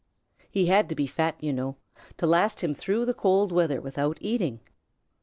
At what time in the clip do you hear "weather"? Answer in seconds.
3.51-3.79